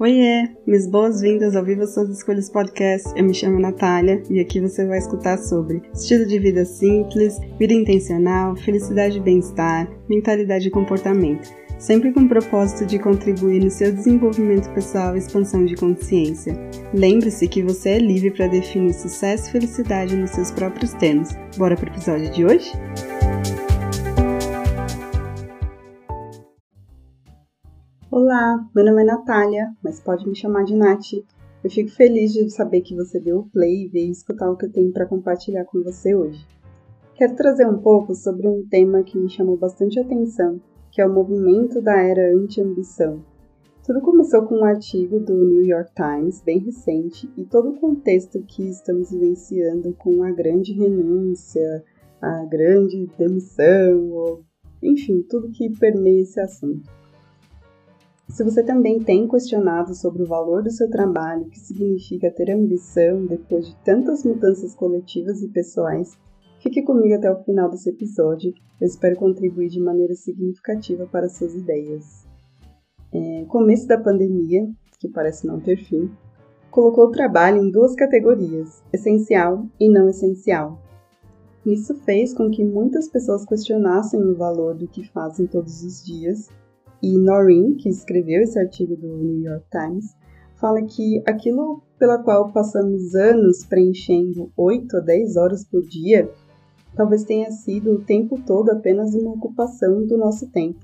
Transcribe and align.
Oiê, 0.00 0.48
minhas 0.66 0.86
boas-vindas 0.86 1.54
ao 1.54 1.62
Viva 1.62 1.86
Suas 1.86 2.08
Escolhas 2.08 2.48
Podcast. 2.48 3.12
Eu 3.14 3.22
me 3.22 3.34
chamo 3.34 3.60
Natália 3.60 4.22
e 4.30 4.40
aqui 4.40 4.58
você 4.58 4.86
vai 4.86 4.96
escutar 4.96 5.36
sobre 5.36 5.82
estilo 5.92 6.24
de 6.24 6.38
vida 6.38 6.64
simples, 6.64 7.38
vida 7.58 7.74
intencional, 7.74 8.56
felicidade 8.56 9.18
e 9.18 9.20
bem-estar, 9.20 9.86
mentalidade 10.08 10.68
e 10.68 10.70
comportamento, 10.70 11.54
sempre 11.78 12.12
com 12.12 12.20
o 12.20 12.28
propósito 12.28 12.86
de 12.86 12.98
contribuir 12.98 13.62
no 13.62 13.70
seu 13.70 13.92
desenvolvimento 13.92 14.72
pessoal 14.72 15.14
e 15.14 15.18
expansão 15.18 15.66
de 15.66 15.74
consciência. 15.74 16.58
Lembre-se 16.94 17.46
que 17.46 17.62
você 17.62 17.90
é 17.90 17.98
livre 17.98 18.30
para 18.30 18.46
definir 18.46 18.94
sucesso 18.94 19.50
e 19.50 19.52
felicidade 19.52 20.16
nos 20.16 20.30
seus 20.30 20.50
próprios 20.50 20.94
termos. 20.94 21.28
Bora 21.58 21.76
pro 21.76 21.90
episódio 21.90 22.30
de 22.30 22.42
hoje? 22.42 22.72
Olá, 28.32 28.64
meu 28.72 28.84
nome 28.84 29.02
é 29.02 29.06
Natália, 29.06 29.74
mas 29.82 29.98
pode 29.98 30.24
me 30.24 30.36
chamar 30.36 30.62
de 30.62 30.76
Nath. 30.76 31.14
Eu 31.64 31.68
fico 31.68 31.90
feliz 31.90 32.32
de 32.32 32.48
saber 32.48 32.80
que 32.80 32.94
você 32.94 33.18
deu 33.18 33.40
o 33.40 33.50
play 33.50 33.86
e 33.86 33.88
veio 33.88 34.12
escutar 34.12 34.48
o 34.48 34.56
que 34.56 34.66
eu 34.66 34.72
tenho 34.72 34.92
para 34.92 35.04
compartilhar 35.04 35.64
com 35.64 35.82
você 35.82 36.14
hoje. 36.14 36.46
Quero 37.16 37.34
trazer 37.34 37.66
um 37.66 37.78
pouco 37.78 38.14
sobre 38.14 38.46
um 38.46 38.64
tema 38.68 39.02
que 39.02 39.18
me 39.18 39.28
chamou 39.28 39.56
bastante 39.56 39.98
atenção, 39.98 40.60
que 40.92 41.02
é 41.02 41.06
o 41.06 41.12
movimento 41.12 41.82
da 41.82 42.00
era 42.00 42.32
anti-ambição. 42.32 43.20
Tudo 43.84 44.00
começou 44.00 44.46
com 44.46 44.60
um 44.60 44.64
artigo 44.64 45.18
do 45.18 45.34
New 45.34 45.64
York 45.64 45.90
Times, 45.92 46.40
bem 46.40 46.60
recente, 46.60 47.28
e 47.36 47.44
todo 47.44 47.70
o 47.70 47.80
contexto 47.80 48.40
que 48.44 48.62
estamos 48.62 49.10
vivenciando 49.10 49.92
com 49.94 50.22
a 50.22 50.30
grande 50.30 50.72
renúncia, 50.72 51.82
a 52.22 52.44
grande 52.44 53.10
demissão, 53.18 54.08
ou, 54.12 54.44
enfim, 54.80 55.20
tudo 55.28 55.50
que 55.50 55.68
permeia 55.80 56.22
esse 56.22 56.38
assunto. 56.38 57.00
Se 58.30 58.44
você 58.44 58.62
também 58.62 59.00
tem 59.00 59.26
questionado 59.26 59.92
sobre 59.92 60.22
o 60.22 60.26
valor 60.26 60.62
do 60.62 60.70
seu 60.70 60.88
trabalho, 60.88 61.42
o 61.42 61.50
que 61.50 61.58
significa 61.58 62.30
ter 62.30 62.52
ambição 62.52 63.26
depois 63.26 63.66
de 63.66 63.76
tantas 63.84 64.22
mudanças 64.22 64.72
coletivas 64.72 65.42
e 65.42 65.48
pessoais, 65.48 66.16
fique 66.60 66.80
comigo 66.82 67.14
até 67.14 67.28
o 67.28 67.42
final 67.42 67.68
desse 67.68 67.90
episódio. 67.90 68.54
Eu 68.80 68.86
espero 68.86 69.16
contribuir 69.16 69.68
de 69.68 69.80
maneira 69.80 70.14
significativa 70.14 71.06
para 71.06 71.28
suas 71.28 71.54
ideias. 71.56 72.24
É, 73.12 73.44
começo 73.48 73.88
da 73.88 73.98
pandemia, 73.98 74.64
que 75.00 75.08
parece 75.08 75.44
não 75.44 75.58
ter 75.58 75.76
fim, 75.76 76.08
colocou 76.70 77.06
o 77.06 77.12
trabalho 77.12 77.60
em 77.60 77.70
duas 77.70 77.96
categorias, 77.96 78.80
essencial 78.92 79.66
e 79.78 79.90
não 79.90 80.08
essencial. 80.08 80.80
Isso 81.66 81.96
fez 82.04 82.32
com 82.32 82.48
que 82.48 82.64
muitas 82.64 83.08
pessoas 83.08 83.44
questionassem 83.44 84.22
o 84.22 84.36
valor 84.36 84.76
do 84.76 84.86
que 84.86 85.04
fazem 85.08 85.48
todos 85.48 85.82
os 85.82 86.04
dias 86.04 86.48
e 87.02 87.18
Noreen, 87.18 87.74
que 87.74 87.88
escreveu 87.88 88.42
esse 88.42 88.58
artigo 88.58 88.96
do 88.96 89.16
New 89.16 89.40
York 89.40 89.64
Times, 89.70 90.14
fala 90.56 90.82
que 90.82 91.22
aquilo 91.26 91.82
pela 91.98 92.22
qual 92.22 92.52
passamos 92.52 93.14
anos 93.14 93.64
preenchendo 93.64 94.52
8 94.56 94.96
a 94.96 95.00
10 95.00 95.36
horas 95.36 95.64
por 95.64 95.82
dia, 95.82 96.30
talvez 96.94 97.24
tenha 97.24 97.50
sido 97.50 97.92
o 97.92 98.04
tempo 98.04 98.40
todo 98.46 98.70
apenas 98.70 99.14
uma 99.14 99.32
ocupação 99.32 100.06
do 100.06 100.18
nosso 100.18 100.50
tempo. 100.50 100.78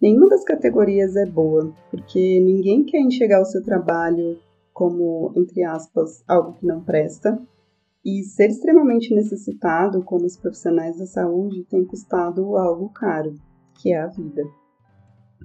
Nenhuma 0.00 0.28
das 0.28 0.44
categorias 0.44 1.14
é 1.16 1.26
boa, 1.26 1.72
porque 1.90 2.40
ninguém 2.40 2.84
quer 2.84 3.00
enxergar 3.00 3.40
o 3.40 3.44
seu 3.44 3.62
trabalho 3.62 4.38
como, 4.72 5.32
entre 5.36 5.62
aspas, 5.62 6.22
algo 6.26 6.54
que 6.54 6.66
não 6.66 6.82
presta, 6.82 7.38
e 8.02 8.22
ser 8.22 8.48
extremamente 8.48 9.14
necessitado, 9.14 10.02
como 10.02 10.24
os 10.24 10.38
profissionais 10.38 10.98
da 10.98 11.04
saúde, 11.04 11.66
tem 11.68 11.84
custado 11.84 12.56
algo 12.56 12.88
caro, 12.88 13.34
que 13.74 13.92
é 13.92 14.00
a 14.00 14.06
vida. 14.06 14.42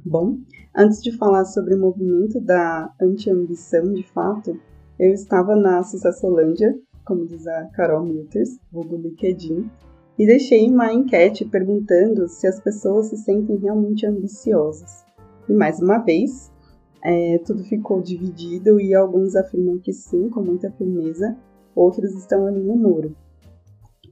Bom, 0.03 0.39
antes 0.75 1.01
de 1.01 1.15
falar 1.17 1.45
sobre 1.45 1.75
o 1.75 1.79
movimento 1.79 2.39
da 2.39 2.91
anti-ambição 3.01 3.93
de 3.93 4.03
fato, 4.03 4.59
eu 4.99 5.11
estava 5.11 5.55
na 5.55 5.83
Sucessolândia, 5.83 6.77
como 7.05 7.25
diz 7.25 7.45
a 7.47 7.65
Carol 7.67 8.05
Milters, 8.05 8.57
vulgo 8.71 8.97
LinkedIn, 8.97 9.69
e 10.17 10.25
deixei 10.25 10.69
uma 10.69 10.93
enquete 10.93 11.45
perguntando 11.45 12.27
se 12.27 12.47
as 12.47 12.59
pessoas 12.59 13.07
se 13.07 13.17
sentem 13.17 13.57
realmente 13.57 14.05
ambiciosas. 14.05 15.03
E 15.47 15.53
mais 15.53 15.79
uma 15.79 15.99
vez, 15.99 16.51
é, 17.03 17.37
tudo 17.45 17.63
ficou 17.63 18.01
dividido 18.01 18.79
e 18.79 18.93
alguns 18.93 19.35
afirmam 19.35 19.77
que 19.79 19.93
sim, 19.93 20.29
com 20.29 20.41
muita 20.41 20.71
firmeza, 20.71 21.37
outros 21.75 22.13
estão 22.15 22.47
ali 22.47 22.61
no 22.61 22.75
muro. 22.75 23.15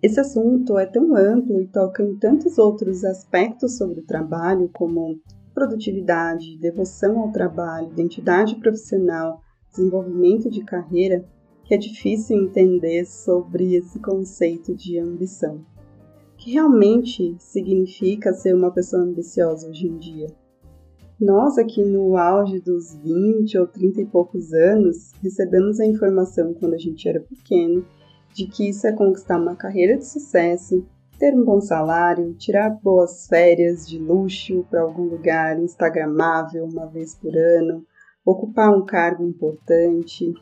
Esse 0.01 0.19
assunto 0.19 0.77
é 0.77 0.85
tão 0.85 1.15
amplo 1.15 1.61
e 1.61 1.67
toca 1.67 2.03
em 2.03 2.15
tantos 2.17 2.57
outros 2.57 3.05
aspectos 3.05 3.77
sobre 3.77 4.01
o 4.01 4.05
trabalho, 4.05 4.69
como 4.73 5.17
produtividade, 5.53 6.57
devoção 6.57 7.19
ao 7.19 7.31
trabalho, 7.31 7.91
identidade 7.91 8.55
profissional, 8.55 9.41
desenvolvimento 9.69 10.49
de 10.49 10.63
carreira, 10.63 11.25
que 11.63 11.73
é 11.73 11.77
difícil 11.77 12.37
entender 12.37 13.05
sobre 13.05 13.75
esse 13.75 13.99
conceito 13.99 14.75
de 14.75 14.99
ambição. 14.99 15.65
O 16.33 16.37
que 16.37 16.51
realmente 16.51 17.35
significa 17.39 18.33
ser 18.33 18.53
uma 18.53 18.71
pessoa 18.71 19.03
ambiciosa 19.03 19.69
hoje 19.69 19.87
em 19.87 19.97
dia? 19.97 20.27
Nós, 21.19 21.57
aqui 21.57 21.85
no 21.85 22.17
auge 22.17 22.59
dos 22.59 22.95
20 22.95 23.57
ou 23.57 23.67
30 23.67 24.01
e 24.01 24.05
poucos 24.05 24.51
anos, 24.51 25.13
recebemos 25.21 25.79
a 25.79 25.85
informação 25.85 26.53
quando 26.53 26.73
a 26.73 26.77
gente 26.77 27.07
era 27.07 27.21
pequeno 27.21 27.85
de 28.33 28.47
que 28.47 28.67
isso 28.67 28.85
é 28.87 28.91
conquistar 28.91 29.39
uma 29.39 29.55
carreira 29.55 29.95
de 29.95 30.05
sucesso, 30.05 30.85
ter 31.23 31.33
um 31.37 31.45
bom 31.45 31.61
salário, 31.61 32.33
tirar 32.33 32.69
boas 32.83 33.27
férias 33.27 33.87
de 33.87 33.97
luxo 33.97 34.65
para 34.69 34.81
algum 34.81 35.03
lugar 35.03 35.57
instagramável 35.57 36.65
uma 36.65 36.85
vez 36.85 37.15
por 37.15 37.33
ano, 37.33 37.85
ocupar 38.25 38.75
um 38.75 38.83
cargo 38.83 39.25
importante. 39.25 40.33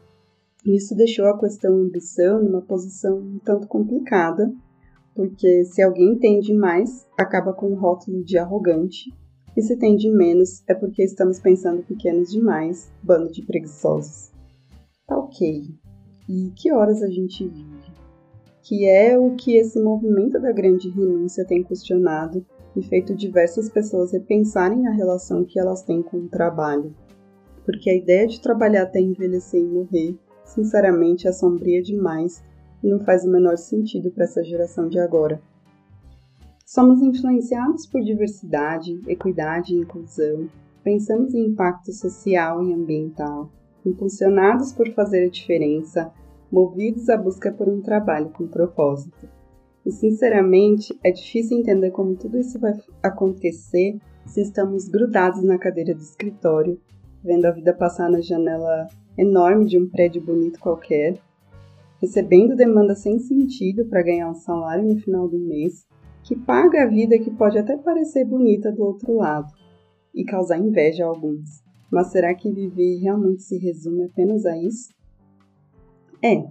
Isso 0.66 0.96
deixou 0.96 1.28
a 1.28 1.38
questão 1.38 1.76
ambição 1.76 2.42
numa 2.42 2.64
posição 2.64 3.20
um 3.20 3.38
tanto 3.46 3.68
complicada, 3.68 4.52
porque 5.14 5.66
se 5.66 5.84
alguém 5.84 6.18
tem 6.18 6.40
demais, 6.40 7.08
acaba 7.16 7.54
com 7.54 7.68
o 7.68 7.76
rótulo 7.76 8.24
de 8.24 8.40
arrogante, 8.40 9.14
e 9.56 9.62
se 9.62 9.78
tem 9.78 9.96
de 9.96 10.10
menos, 10.10 10.64
é 10.68 10.74
porque 10.74 11.04
estamos 11.04 11.40
pensando 11.40 11.84
pequenos 11.84 12.32
demais, 12.32 12.92
bando 13.04 13.32
de 13.32 13.46
preguiçosos. 13.46 14.32
Tá 15.06 15.16
ok. 15.16 15.64
E 16.28 16.52
que 16.56 16.74
horas 16.74 17.04
a 17.04 17.08
gente 17.08 17.48
vive? 17.48 17.81
Que 18.72 18.88
é 18.88 19.20
o 19.20 19.36
que 19.36 19.58
esse 19.58 19.78
movimento 19.82 20.40
da 20.40 20.54
grande 20.54 20.90
renúncia 20.90 21.44
tem 21.44 21.62
questionado 21.62 22.46
e 22.74 22.82
feito 22.82 23.14
diversas 23.14 23.68
pessoas 23.68 24.14
repensarem 24.14 24.88
a 24.88 24.92
relação 24.92 25.44
que 25.44 25.60
elas 25.60 25.84
têm 25.84 26.02
com 26.02 26.20
o 26.20 26.30
trabalho. 26.30 26.96
Porque 27.66 27.90
a 27.90 27.94
ideia 27.98 28.26
de 28.26 28.40
trabalhar 28.40 28.84
até 28.84 29.02
envelhecer 29.02 29.60
e 29.60 29.68
morrer, 29.68 30.18
sinceramente, 30.46 31.28
é 31.28 31.34
sombria 31.34 31.82
demais 31.82 32.42
e 32.82 32.88
não 32.88 33.02
faz 33.02 33.26
o 33.26 33.30
menor 33.30 33.58
sentido 33.58 34.10
para 34.10 34.24
essa 34.24 34.42
geração 34.42 34.88
de 34.88 35.00
agora. 35.00 35.42
Somos 36.66 37.02
influenciados 37.02 37.86
por 37.86 38.02
diversidade, 38.02 39.02
equidade 39.06 39.76
e 39.76 39.80
inclusão, 39.80 40.48
pensamos 40.82 41.34
em 41.34 41.48
impacto 41.48 41.92
social 41.92 42.64
e 42.64 42.74
ambiental, 42.74 43.52
impulsionados 43.86 44.72
por 44.72 44.90
fazer 44.94 45.26
a 45.26 45.30
diferença, 45.30 46.10
movidos 46.52 47.10
à 47.10 47.18
busca 47.18 47.52
por 47.52 47.70
um 47.70 47.82
trabalho 47.82 48.30
com 48.30 48.48
propósito. 48.48 49.30
E 49.86 49.92
sinceramente, 49.92 50.98
é 51.04 51.12
difícil 51.12 51.58
entender 51.58 51.92
como 51.92 52.16
tudo 52.16 52.38
isso 52.38 52.60
vai 52.60 52.74
acontecer 53.02 53.98
se 54.26 54.42
estamos 54.42 54.88
grudados 54.88 55.44
na 55.44 55.58
cadeira 55.58 55.96
do 55.96 56.02
escritório, 56.02 56.80
vendo 57.24 57.46
a 57.46 57.52
vida 57.52 57.74
passar 57.74 58.10
na 58.10 58.22
janela 58.22 58.88
enorme 59.18 59.66
de 59.66 59.80
um 59.80 59.90
prédio 59.90 60.22
bonito 60.22 60.60
qualquer, 60.60 61.18
recebendo 62.00 62.56
demanda 62.56 62.96
sem 62.96 63.20
sentido 63.20 63.86
para 63.86 64.04
ganhar 64.04 64.30
um 64.30 64.36
salário 64.36 64.84
no 64.84 65.00
final 65.00 65.28
do 65.28 65.40
mês, 65.40 65.86
que 66.24 66.36
paga 66.36 66.84
a 66.84 66.88
vida 66.88 67.18
que 67.18 67.32
pode 67.32 67.58
até 67.58 67.78
parecer 67.78 68.26
bonita 68.26 68.72
do 68.72 68.84
outro 68.84 69.16
lado 69.16 69.52
e 70.14 70.24
causar 70.24 70.58
inveja 70.58 71.06
a 71.06 71.08
alguns. 71.08 71.64
Mas 71.92 72.08
será 72.08 72.34
que 72.34 72.52
viver 72.52 73.00
realmente 73.00 73.44
se 73.44 73.58
resume 73.58 74.04
apenas 74.04 74.46
a 74.46 74.58
isso? 74.58 74.90
É, 76.24 76.46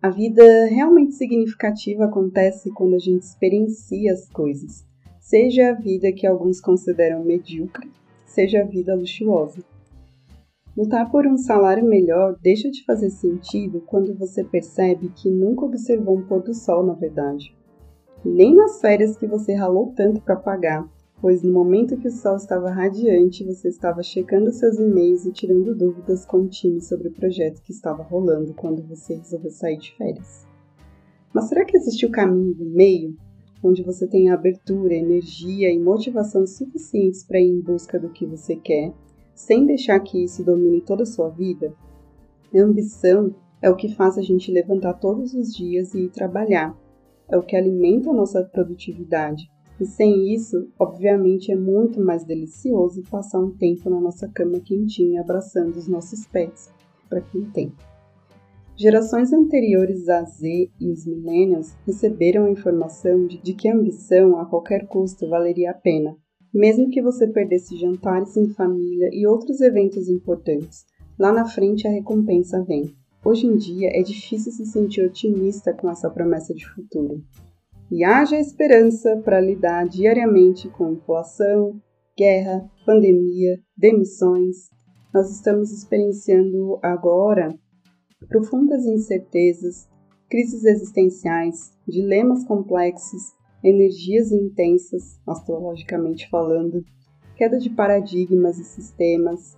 a 0.00 0.08
vida 0.08 0.42
realmente 0.66 1.14
significativa 1.14 2.04
acontece 2.04 2.70
quando 2.70 2.94
a 2.94 2.98
gente 2.98 3.22
experiencia 3.22 4.12
as 4.12 4.28
coisas, 4.30 4.86
seja 5.18 5.70
a 5.70 5.74
vida 5.74 6.12
que 6.12 6.26
alguns 6.26 6.60
consideram 6.60 7.24
medíocre, 7.24 7.90
seja 8.24 8.62
a 8.62 8.64
vida 8.64 8.94
luxuosa. 8.94 9.64
Lutar 10.76 11.10
por 11.10 11.26
um 11.26 11.36
salário 11.36 11.84
melhor 11.84 12.38
deixa 12.40 12.70
de 12.70 12.84
fazer 12.84 13.10
sentido 13.10 13.82
quando 13.84 14.16
você 14.16 14.44
percebe 14.44 15.08
que 15.08 15.28
nunca 15.28 15.66
observou 15.66 16.16
um 16.16 16.22
pôr 16.22 16.42
do 16.42 16.54
sol, 16.54 16.86
na 16.86 16.94
verdade. 16.94 17.52
Nem 18.24 18.54
nas 18.54 18.80
férias 18.80 19.16
que 19.16 19.26
você 19.26 19.54
ralou 19.54 19.92
tanto 19.96 20.20
para 20.20 20.36
pagar, 20.36 20.88
pois 21.20 21.42
no 21.42 21.52
momento 21.52 21.96
que 21.96 22.08
o 22.08 22.12
sol 22.12 22.36
estava 22.36 22.70
radiante, 22.70 23.44
você 23.44 23.68
estava 23.68 24.02
checando 24.02 24.52
seus 24.52 24.78
e-mails 24.78 25.26
e 25.26 25.32
tirando 25.32 25.74
dúvidas 25.74 26.24
com 26.24 26.38
o 26.38 26.48
time 26.48 26.80
sobre 26.80 27.08
o 27.08 27.12
projeto 27.12 27.62
que 27.62 27.72
estava 27.72 28.02
rolando 28.02 28.54
quando 28.54 28.82
você 28.82 29.16
resolveu 29.16 29.50
sair 29.50 29.78
de 29.78 29.94
férias. 29.96 30.46
Mas 31.32 31.48
será 31.48 31.64
que 31.64 31.76
existe 31.76 32.06
o 32.06 32.10
caminho 32.10 32.54
do 32.54 32.64
meio? 32.64 33.16
onde 33.62 33.82
você 33.82 34.06
tem 34.06 34.30
abertura, 34.30 34.94
energia 34.94 35.70
e 35.70 35.78
motivação 35.78 36.46
suficientes 36.46 37.24
para 37.24 37.40
ir 37.40 37.48
em 37.48 37.60
busca 37.60 37.98
do 37.98 38.10
que 38.10 38.26
você 38.26 38.56
quer, 38.56 38.92
sem 39.34 39.66
deixar 39.66 40.00
que 40.00 40.24
isso 40.24 40.42
domine 40.42 40.80
toda 40.80 41.02
a 41.02 41.06
sua 41.06 41.28
vida? 41.28 41.72
A 42.54 42.58
ambição 42.58 43.34
é 43.62 43.70
o 43.70 43.76
que 43.76 43.94
faz 43.94 44.16
a 44.16 44.22
gente 44.22 44.50
levantar 44.50 44.94
todos 44.94 45.34
os 45.34 45.54
dias 45.54 45.94
e 45.94 46.04
ir 46.04 46.10
trabalhar. 46.10 46.76
É 47.28 47.36
o 47.36 47.42
que 47.42 47.54
alimenta 47.54 48.10
a 48.10 48.14
nossa 48.14 48.42
produtividade. 48.42 49.50
E 49.80 49.86
sem 49.86 50.34
isso, 50.34 50.68
obviamente, 50.78 51.50
é 51.50 51.56
muito 51.56 52.04
mais 52.04 52.22
delicioso 52.22 53.02
passar 53.10 53.40
um 53.40 53.50
tempo 53.50 53.88
na 53.88 53.98
nossa 53.98 54.28
cama 54.28 54.60
quentinha 54.60 55.22
abraçando 55.22 55.74
os 55.76 55.88
nossos 55.88 56.26
pets, 56.26 56.70
para 57.08 57.22
quem 57.22 57.46
tem. 57.46 57.72
Gerações 58.76 59.32
anteriores 59.32 60.06
a 60.08 60.22
Z 60.22 60.70
e 60.78 60.90
os 60.90 61.06
Millennials 61.06 61.74
receberam 61.86 62.44
a 62.44 62.50
informação 62.50 63.26
de, 63.26 63.54
que 63.54 63.68
a 63.68 63.74
ambição 63.74 64.38
a 64.38 64.44
qualquer 64.44 64.86
custo 64.86 65.28
valeria 65.28 65.70
a 65.70 65.74
pena, 65.74 66.14
mesmo 66.52 66.90
que 66.90 67.00
você 67.00 67.26
perdesse 67.26 67.76
jantares 67.76 68.36
em 68.36 68.50
família 68.50 69.08
e 69.12 69.26
outros 69.26 69.62
eventos 69.62 70.08
importantes. 70.10 70.84
Lá 71.18 71.32
na 71.32 71.46
frente 71.46 71.86
a 71.86 71.90
recompensa 71.90 72.62
vem. 72.64 72.94
Hoje 73.24 73.46
em 73.46 73.56
dia 73.56 73.90
é 73.92 74.02
difícil 74.02 74.52
se 74.52 74.66
sentir 74.66 75.04
otimista 75.04 75.72
com 75.72 75.90
essa 75.90 76.10
promessa 76.10 76.54
de 76.54 76.66
futuro. 76.66 77.22
E 77.90 78.04
haja 78.04 78.38
esperança 78.38 79.16
para 79.24 79.40
lidar 79.40 79.88
diariamente 79.88 80.68
com 80.68 80.92
inflação, 80.92 81.80
guerra, 82.16 82.70
pandemia, 82.86 83.58
demissões. 83.76 84.68
Nós 85.12 85.28
estamos 85.30 85.72
experienciando 85.72 86.78
agora 86.82 87.52
profundas 88.28 88.84
incertezas, 88.84 89.88
crises 90.28 90.64
existenciais, 90.64 91.72
dilemas 91.88 92.44
complexos, 92.44 93.32
energias 93.64 94.30
intensas, 94.30 95.18
astrologicamente 95.26 96.28
falando, 96.30 96.84
queda 97.36 97.58
de 97.58 97.70
paradigmas 97.70 98.58
e 98.58 98.64
sistemas, 98.64 99.56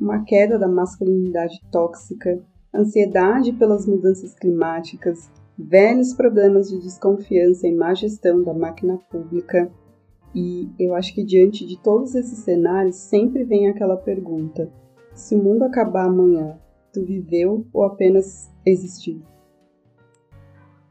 uma 0.00 0.24
queda 0.24 0.58
da 0.58 0.66
masculinidade 0.66 1.60
tóxica, 1.70 2.42
ansiedade 2.74 3.52
pelas 3.52 3.86
mudanças 3.86 4.34
climáticas, 4.34 5.30
velhos 5.58 6.14
problemas 6.14 6.68
de 6.68 6.78
desconfiança 6.78 7.66
e 7.66 7.74
má 7.74 7.92
gestão 7.92 8.42
da 8.42 8.54
máquina 8.54 8.98
pública. 9.10 9.70
E 10.34 10.68
eu 10.78 10.94
acho 10.94 11.12
que 11.14 11.24
diante 11.24 11.66
de 11.66 11.82
todos 11.82 12.14
esses 12.14 12.38
cenários 12.40 12.96
sempre 12.96 13.44
vem 13.44 13.68
aquela 13.68 13.96
pergunta: 13.96 14.70
se 15.14 15.34
o 15.34 15.42
mundo 15.42 15.64
acabar 15.64 16.06
amanhã, 16.06 16.58
tu 16.92 17.04
viveu 17.04 17.66
ou 17.72 17.82
apenas 17.82 18.50
existiu? 18.64 19.20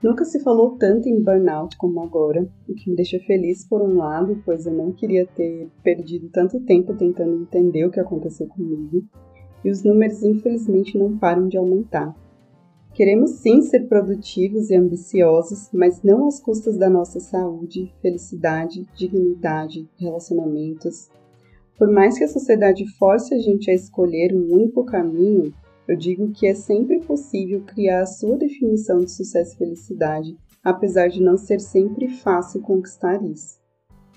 Nunca 0.03 0.25
se 0.25 0.39
falou 0.41 0.77
tanto 0.77 1.09
em 1.09 1.23
burnout 1.23 1.75
como 1.77 2.03
agora, 2.03 2.47
o 2.69 2.75
que 2.75 2.89
me 2.89 2.95
deixa 2.95 3.19
feliz 3.19 3.67
por 3.67 3.81
um 3.81 3.97
lado, 3.97 4.41
pois 4.45 4.67
eu 4.67 4.73
não 4.73 4.91
queria 4.91 5.25
ter 5.25 5.69
perdido 5.83 6.29
tanto 6.29 6.59
tempo 6.59 6.93
tentando 6.93 7.41
entender 7.41 7.83
o 7.85 7.89
que 7.89 7.99
aconteceu 7.99 8.47
comigo, 8.47 9.03
e 9.65 9.71
os 9.71 9.83
números 9.83 10.21
infelizmente 10.21 10.97
não 10.97 11.17
param 11.17 11.47
de 11.47 11.57
aumentar. 11.57 12.15
Queremos 12.97 13.29
sim 13.41 13.61
ser 13.61 13.87
produtivos 13.87 14.71
e 14.71 14.75
ambiciosos, 14.75 15.69
mas 15.71 16.01
não 16.01 16.27
às 16.27 16.39
custas 16.39 16.79
da 16.79 16.89
nossa 16.89 17.19
saúde, 17.19 17.93
felicidade, 18.01 18.87
dignidade, 18.95 19.87
relacionamentos. 19.99 21.07
Por 21.77 21.91
mais 21.91 22.17
que 22.17 22.23
a 22.23 22.27
sociedade 22.27 22.87
force 22.97 23.35
a 23.35 23.37
gente 23.37 23.69
a 23.69 23.73
escolher 23.75 24.33
um 24.33 24.51
único 24.51 24.83
caminho, 24.83 25.53
eu 25.87 25.95
digo 25.95 26.31
que 26.31 26.47
é 26.47 26.55
sempre 26.55 26.99
possível 27.01 27.61
criar 27.67 28.01
a 28.01 28.07
sua 28.07 28.35
definição 28.35 29.01
de 29.01 29.11
sucesso 29.11 29.53
e 29.53 29.57
felicidade, 29.59 30.35
apesar 30.63 31.07
de 31.07 31.21
não 31.21 31.37
ser 31.37 31.59
sempre 31.59 32.07
fácil 32.07 32.61
conquistar 32.61 33.23
isso. 33.23 33.59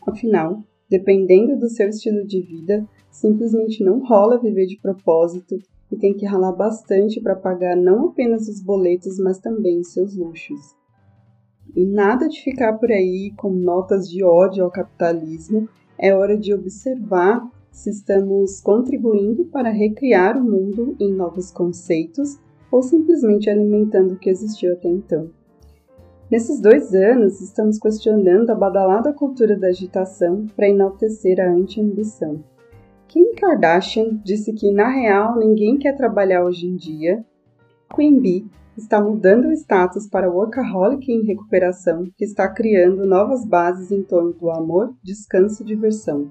Afinal, 0.09 0.65
dependendo 0.89 1.55
do 1.59 1.69
seu 1.69 1.91
estilo 1.91 2.27
de 2.27 2.41
vida, 2.41 2.89
simplesmente 3.11 3.85
não 3.85 4.03
rola 4.03 4.41
viver 4.41 4.65
de 4.65 4.81
propósito 4.81 5.59
e 5.91 5.97
tem 5.97 6.15
que 6.15 6.27
ralar 6.27 6.53
bastante 6.53 7.21
para 7.21 7.35
pagar 7.35 7.77
não 7.77 8.09
apenas 8.09 8.49
os 8.49 8.63
boletos, 8.63 9.19
mas 9.19 9.39
também 9.39 9.83
seus 9.83 10.17
luxos. 10.17 10.77
E 11.75 11.85
nada 11.85 12.29
de 12.29 12.43
ficar 12.43 12.75
por 12.79 12.91
aí 12.91 13.33
com 13.37 13.51
notas 13.51 14.09
de 14.09 14.25
ódio 14.25 14.65
ao 14.65 14.71
capitalismo, 14.71 15.69
é 15.99 16.15
hora 16.15 16.37
de 16.37 16.55
observar 16.55 17.49
se 17.71 17.91
estamos 17.91 18.61
contribuindo 18.61 19.45
para 19.47 19.71
recriar 19.71 20.37
o 20.37 20.45
mundo 20.45 20.97
em 20.99 21.13
novos 21.13 21.51
conceitos 21.51 22.39
ou 22.71 22.83
simplesmente 22.83 23.49
alimentando 23.49 24.15
o 24.15 24.19
que 24.19 24.31
existiu 24.31 24.73
até 24.73 24.89
então. 24.89 25.31
Nesses 26.31 26.61
dois 26.61 26.95
anos, 26.95 27.41
estamos 27.41 27.79
questionando 27.79 28.51
a 28.51 28.55
badalada 28.55 29.13
cultura 29.13 29.59
da 29.59 29.69
agitação 29.69 30.47
para 30.55 30.69
enaltecer 30.69 31.41
a 31.41 31.51
anti-ambição. 31.51 32.45
Kim 33.11 33.35
Kardashian 33.35 34.21
disse 34.25 34.53
que, 34.53 34.71
na 34.71 34.89
real, 34.89 35.37
ninguém 35.37 35.77
quer 35.77 35.97
trabalhar 35.97 36.45
hoje 36.45 36.65
em 36.65 36.77
dia. 36.77 37.25
Queen 37.93 38.21
Bee 38.21 38.47
está 38.79 39.03
mudando 39.03 39.49
o 39.49 39.53
status 39.53 40.07
para 40.07 40.31
workaholic 40.31 41.11
em 41.11 41.25
recuperação, 41.25 42.09
que 42.17 42.25
está 42.25 42.49
criando 42.49 43.05
novas 43.05 43.45
bases 43.45 43.91
em 43.91 44.05
torno 44.05 44.33
do 44.33 44.49
amor, 44.49 44.95
descanso 45.03 45.65
e 45.65 45.67
diversão. 45.67 46.31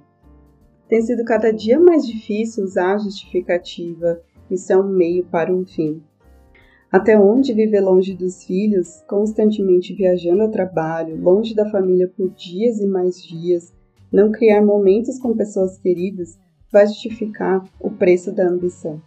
Tem 0.88 1.02
sido 1.02 1.26
cada 1.26 1.52
dia 1.52 1.78
mais 1.78 2.08
difícil 2.08 2.64
usar 2.64 2.94
a 2.94 2.98
justificativa, 2.98 4.22
isso 4.50 4.72
é 4.72 4.78
um 4.78 4.88
meio 4.88 5.26
para 5.26 5.54
um 5.54 5.66
fim. 5.66 6.02
Até 6.90 7.20
onde 7.20 7.54
viver 7.54 7.82
longe 7.82 8.14
dos 8.14 8.46
filhos, 8.46 9.04
constantemente 9.06 9.94
viajando 9.94 10.44
ao 10.44 10.50
trabalho, 10.50 11.22
longe 11.22 11.54
da 11.54 11.70
família 11.70 12.08
por 12.08 12.30
dias 12.30 12.80
e 12.80 12.88
mais 12.88 13.22
dias, 13.22 13.74
não 14.10 14.32
criar 14.32 14.66
momentos 14.66 15.20
com 15.20 15.36
pessoas 15.36 15.78
queridas, 15.78 16.40
vai 16.72 16.88
justificar 16.88 17.64
o 17.80 17.90
preço 17.90 18.32
da 18.32 18.48
ambição. 18.48 19.02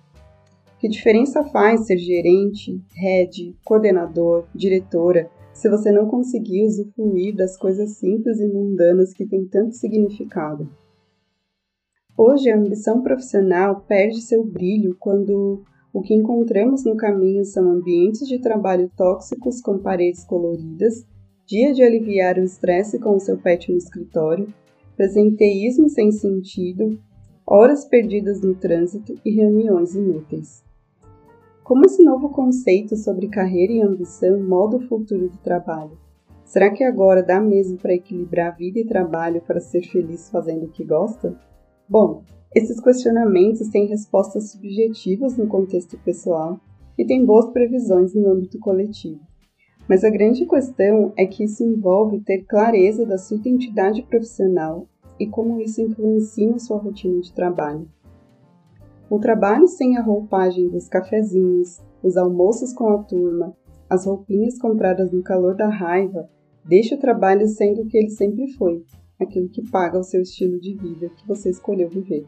Que 0.79 0.89
diferença 0.89 1.45
faz 1.45 1.87
ser 1.87 1.97
gerente, 1.97 2.83
head, 2.95 3.57
coordenador, 3.65 4.47
diretora, 4.55 5.31
se 5.53 5.69
você 5.69 5.93
não 5.93 6.09
conseguir 6.09 6.65
usufruir 6.65 7.37
das 7.37 7.57
coisas 7.57 7.99
simples 7.99 8.41
e 8.41 8.49
mundanas 8.49 9.13
que 9.13 9.27
têm 9.27 9.47
tanto 9.47 9.75
significado? 9.77 10.69
Hoje, 12.19 12.51
a 12.51 12.57
ambição 12.57 13.03
profissional 13.03 13.85
perde 13.87 14.21
seu 14.21 14.45
brilho 14.45 14.97
quando 14.99 15.63
o 15.93 16.01
que 16.01 16.15
encontramos 16.15 16.85
no 16.85 16.97
caminho 16.97 17.45
são 17.45 17.71
ambientes 17.71 18.27
de 18.27 18.41
trabalho 18.41 18.91
tóxicos 18.97 19.61
com 19.61 19.79
paredes 19.79 20.25
coloridas, 20.25 21.07
dia 21.47 21.73
de 21.73 21.83
aliviar 21.83 22.39
o 22.39 22.45
estresse 22.45 22.99
com 22.99 23.17
o 23.17 23.21
seu 23.21 23.39
pet 23.39 23.71
no 23.71 23.79
escritório, 23.79 24.53
presenteísmo 24.97 25.89
sem 25.89 26.11
sentido, 26.11 26.99
horas 27.55 27.85
perdidas 27.85 28.41
no 28.41 28.55
trânsito 28.55 29.15
e 29.23 29.31
reuniões 29.31 29.95
inúteis. 29.95 30.65
Como 31.63 31.85
esse 31.85 32.03
novo 32.03 32.31
conceito 32.31 32.97
sobre 32.97 33.29
carreira 33.29 33.75
e 33.75 33.83
ambição 33.83 34.43
molda 34.43 34.79
o 34.79 34.89
futuro 34.89 35.29
do 35.29 35.37
trabalho? 35.37 35.99
Será 36.47 36.71
que 36.71 36.83
agora 36.83 37.23
dá 37.23 37.43
mesmo 37.43 37.77
para 37.77 37.93
equilibrar 37.93 38.57
vida 38.57 38.79
e 38.79 38.87
trabalho 38.87 39.43
para 39.43 39.61
ser 39.61 39.83
feliz 39.83 40.31
fazendo 40.31 40.65
o 40.65 40.71
que 40.71 40.83
gosta? 40.83 41.39
Bom, 41.87 42.23
esses 42.55 42.81
questionamentos 42.81 43.69
têm 43.69 43.87
respostas 43.87 44.53
subjetivas 44.53 45.37
no 45.37 45.47
contexto 45.47 45.99
pessoal 45.99 46.59
e 46.97 47.05
têm 47.05 47.23
boas 47.23 47.51
previsões 47.53 48.15
no 48.15 48.31
âmbito 48.31 48.59
coletivo. 48.61 49.21
Mas 49.87 50.05
a 50.05 50.09
grande 50.09 50.47
questão 50.47 51.13
é 51.19 51.27
que 51.27 51.45
isso 51.45 51.63
envolve 51.63 52.19
ter 52.21 52.47
clareza 52.47 53.05
da 53.05 53.19
sua 53.19 53.37
identidade 53.37 54.01
profissional 54.05 54.89
e 55.19 55.27
como 55.27 55.61
isso 55.61 55.81
influencia 55.81 56.51
na 56.51 56.59
sua 56.59 56.79
rotina 56.79 57.21
de 57.21 57.33
trabalho. 57.33 57.89
O 59.11 59.19
trabalho 59.19 59.67
sem 59.69 59.97
a 59.97 60.03
roupagem 60.03 60.69
dos 60.69 60.89
cafezinhos, 60.89 61.81
os 62.03 62.17
almoços 62.17 62.73
com 62.73 62.89
a 62.89 63.03
turma, 63.03 63.57
as 63.89 64.07
roupinhas 64.07 64.59
compradas 64.59 65.13
no 65.13 65.23
calor 65.23 65.55
da 65.55 65.69
raiva, 65.69 66.29
deixa 66.65 66.95
o 66.95 66.99
trabalho 66.99 67.47
sendo 67.47 67.83
o 67.83 67.87
que 67.87 67.99
ele 67.99 68.11
sempre 68.11 68.51
foi, 68.53 68.83
aquilo 69.21 69.49
que 69.49 69.69
paga 69.71 69.99
o 69.99 70.03
seu 70.03 70.23
estilo 70.23 70.59
de 70.59 70.75
vida 70.75 71.11
que 71.11 71.29
você 71.29 71.51
escolheu 71.51 71.91
viver. 71.91 72.25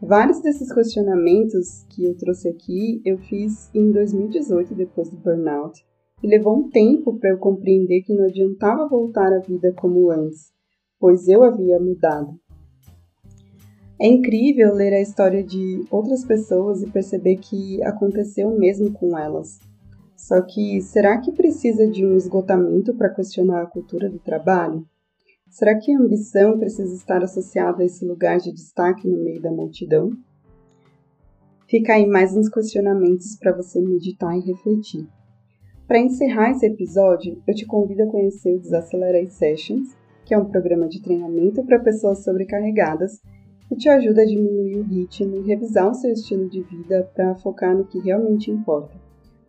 Vários 0.00 0.40
desses 0.40 0.72
questionamentos 0.72 1.84
que 1.90 2.04
eu 2.04 2.16
trouxe 2.16 2.48
aqui 2.48 3.02
eu 3.04 3.18
fiz 3.18 3.68
em 3.74 3.90
2018, 3.90 4.74
depois 4.74 5.10
do 5.10 5.16
burnout, 5.16 5.84
e 6.22 6.26
levou 6.26 6.56
um 6.56 6.70
tempo 6.70 7.18
para 7.18 7.30
eu 7.30 7.38
compreender 7.38 8.02
que 8.02 8.14
não 8.14 8.24
adiantava 8.24 8.88
voltar 8.88 9.32
à 9.32 9.40
vida 9.40 9.74
como 9.74 10.10
antes, 10.10 10.52
pois 11.00 11.26
eu 11.26 11.42
havia 11.42 11.80
mudado. 11.80 12.38
É 13.98 14.06
incrível 14.06 14.74
ler 14.74 14.92
a 14.92 15.00
história 15.00 15.42
de 15.42 15.84
outras 15.90 16.24
pessoas 16.24 16.82
e 16.82 16.90
perceber 16.90 17.36
que 17.36 17.82
aconteceu 17.82 18.48
o 18.48 18.58
mesmo 18.58 18.92
com 18.92 19.18
elas. 19.18 19.58
Só 20.16 20.40
que 20.42 20.80
será 20.82 21.18
que 21.18 21.32
precisa 21.32 21.86
de 21.86 22.06
um 22.06 22.16
esgotamento 22.16 22.94
para 22.94 23.12
questionar 23.12 23.62
a 23.62 23.66
cultura 23.66 24.08
do 24.08 24.18
trabalho? 24.18 24.86
Será 25.50 25.76
que 25.78 25.92
a 25.92 25.98
ambição 25.98 26.58
precisa 26.58 26.94
estar 26.94 27.24
associada 27.24 27.82
a 27.82 27.86
esse 27.86 28.04
lugar 28.04 28.38
de 28.38 28.52
destaque 28.52 29.08
no 29.08 29.22
meio 29.22 29.42
da 29.42 29.50
multidão? 29.50 30.12
Fica 31.68 31.94
aí 31.94 32.06
mais 32.06 32.36
uns 32.36 32.48
questionamentos 32.48 33.36
para 33.36 33.56
você 33.56 33.80
meditar 33.80 34.36
e 34.36 34.40
refletir. 34.40 35.06
Para 35.86 35.98
encerrar 35.98 36.52
esse 36.52 36.66
episódio, 36.66 37.42
eu 37.46 37.54
te 37.54 37.66
convido 37.66 38.04
a 38.04 38.06
conhecer 38.06 38.54
o 38.54 38.60
Desacelerate 38.60 39.34
Sessions, 39.34 39.94
que 40.30 40.34
é 40.34 40.38
um 40.38 40.44
programa 40.44 40.86
de 40.86 41.02
treinamento 41.02 41.64
para 41.64 41.80
pessoas 41.80 42.22
sobrecarregadas 42.22 43.20
que 43.68 43.74
te 43.74 43.88
ajuda 43.88 44.22
a 44.22 44.24
diminuir 44.24 44.78
o 44.78 44.84
ritmo 44.84 45.34
e 45.34 45.42
revisar 45.42 45.90
o 45.90 45.94
seu 45.94 46.12
estilo 46.12 46.48
de 46.48 46.62
vida 46.62 47.10
para 47.12 47.34
focar 47.34 47.76
no 47.76 47.84
que 47.84 47.98
realmente 47.98 48.48
importa. 48.48 48.96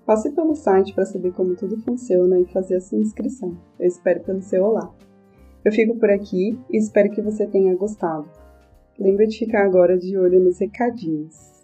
Passe 0.07 0.31
pelo 0.31 0.55
site 0.55 0.91
para 0.95 1.05
saber 1.05 1.33
como 1.33 1.55
tudo 1.55 1.79
funciona 1.83 2.39
e 2.39 2.51
fazer 2.51 2.77
a 2.77 2.81
sua 2.81 2.97
inscrição. 2.97 3.55
Eu 3.79 3.85
espero 3.85 4.23
pelo 4.23 4.41
seu 4.41 4.63
olá. 4.63 4.91
Eu 5.63 5.71
fico 5.71 5.95
por 5.99 6.09
aqui 6.09 6.57
e 6.71 6.77
espero 6.77 7.11
que 7.11 7.21
você 7.21 7.45
tenha 7.45 7.75
gostado. 7.75 8.27
Lembra 8.97 9.27
de 9.27 9.37
ficar 9.37 9.63
agora 9.63 9.95
de 9.99 10.17
olho 10.17 10.43
nos 10.43 10.57
recadinhos. 10.57 11.60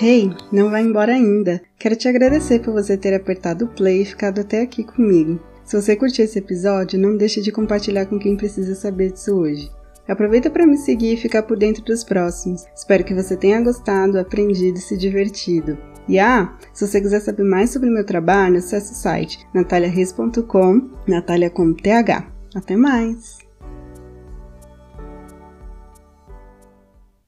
Hey, 0.00 0.30
não 0.52 0.70
vai 0.70 0.82
embora 0.82 1.12
ainda! 1.12 1.60
Quero 1.76 1.96
te 1.96 2.06
agradecer 2.06 2.60
por 2.60 2.72
você 2.72 2.96
ter 2.96 3.12
apertado 3.12 3.64
o 3.64 3.68
play 3.68 4.02
e 4.02 4.04
ficado 4.04 4.40
até 4.40 4.62
aqui 4.62 4.84
comigo. 4.84 5.40
Se 5.64 5.74
você 5.74 5.96
curtiu 5.96 6.24
esse 6.24 6.38
episódio, 6.38 7.00
não 7.00 7.16
deixe 7.16 7.40
de 7.40 7.50
compartilhar 7.50 8.06
com 8.06 8.16
quem 8.16 8.36
precisa 8.36 8.76
saber 8.76 9.10
disso 9.10 9.34
hoje. 9.34 9.68
Aproveita 10.06 10.50
para 10.50 10.68
me 10.68 10.78
seguir 10.78 11.14
e 11.14 11.16
ficar 11.16 11.42
por 11.42 11.58
dentro 11.58 11.82
dos 11.82 12.04
próximos. 12.04 12.64
Espero 12.76 13.02
que 13.02 13.12
você 13.12 13.36
tenha 13.36 13.60
gostado, 13.60 14.20
aprendido 14.20 14.78
e 14.78 14.80
se 14.80 14.96
divertido. 14.96 15.76
E 16.08 16.16
ah, 16.20 16.56
se 16.72 16.86
você 16.86 17.00
quiser 17.00 17.18
saber 17.18 17.42
mais 17.42 17.70
sobre 17.70 17.90
meu 17.90 18.06
trabalho, 18.06 18.58
acesse 18.58 18.92
o 18.92 18.94
site 18.94 19.44
nataliareis.com, 19.52 20.90
Natalia 21.08 21.50
com 21.50 21.74
TH. 21.74 22.24
Até 22.54 22.76
mais! 22.76 23.47